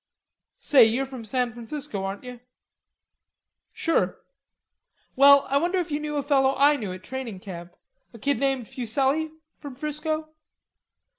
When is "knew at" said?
6.75-7.03